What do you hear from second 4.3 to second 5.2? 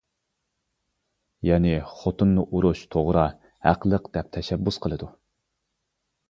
تەشەببۇس قىلىدۇ.